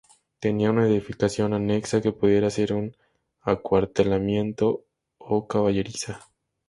[0.43, 2.97] Tenía una edificación anexa, que pudiera ser un
[3.41, 4.83] acuartelamiento
[5.19, 6.19] o caballeriza.